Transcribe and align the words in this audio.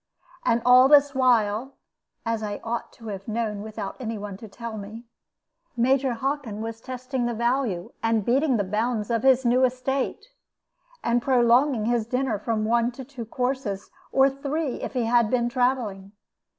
And 0.43 0.63
all 0.65 0.87
this 0.87 1.13
while 1.13 1.75
(as 2.25 2.41
I 2.41 2.59
ought 2.63 2.91
to 2.93 3.09
have 3.09 3.27
known, 3.27 3.61
without 3.61 3.97
any 3.99 4.17
one 4.17 4.35
to 4.37 4.47
tell 4.47 4.75
me) 4.75 5.05
Major 5.77 6.13
Hockin 6.13 6.59
was 6.59 6.81
testing 6.81 7.27
the 7.27 7.35
value 7.35 7.91
and 8.01 8.25
beating 8.25 8.57
the 8.57 8.63
bounds 8.63 9.11
of 9.11 9.21
his 9.21 9.45
new 9.45 9.63
estate, 9.63 10.25
and 11.03 11.21
prolonging 11.21 11.85
his 11.85 12.07
dinner 12.07 12.39
from 12.39 12.65
one 12.65 12.91
to 12.93 13.05
two 13.05 13.25
courses, 13.25 13.91
or 14.11 14.27
three 14.27 14.81
if 14.81 14.93
he 14.93 15.03
had 15.03 15.29
been 15.29 15.49
travelling. 15.49 16.13